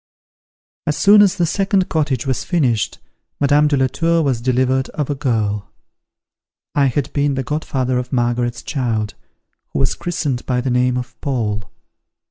[0.87, 2.97] As soon as the second cottage was finished,
[3.39, 5.69] Madame de la Tour was delivered of a girl.
[6.73, 9.13] I had been the godfather of Margaret's child,
[9.73, 11.69] who was christened by the name of Paul.